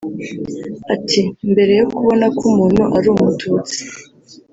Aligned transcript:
Ati 0.93 1.21
“Mbere 1.51 1.73
yo 1.79 1.87
kubona 1.95 2.25
ko 2.37 2.41
umuntu 2.51 2.83
ari 2.95 3.07
umututsi 3.13 3.79